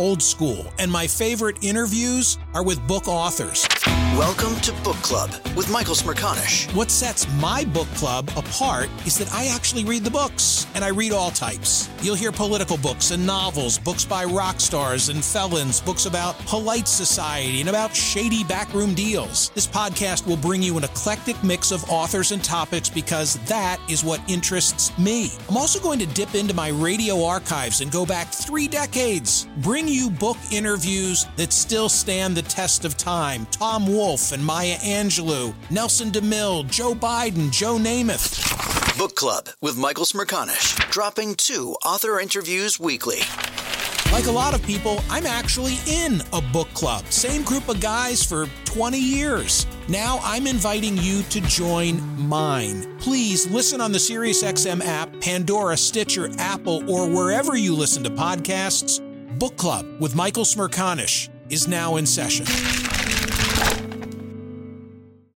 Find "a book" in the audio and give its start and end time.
46.32-46.68